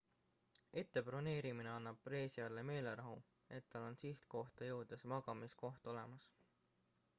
ette 0.81 1.01
broneerimine 1.09 1.71
annab 1.73 2.09
reisijale 2.13 2.63
meelerahu 2.71 3.13
et 3.59 3.69
tal 3.75 3.87
on 3.91 4.01
sihtkohta 4.05 4.71
jõudes 4.73 5.07
magamiskoht 5.15 5.95
olemas 5.95 6.29